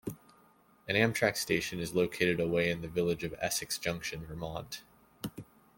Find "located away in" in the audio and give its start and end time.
1.93-2.81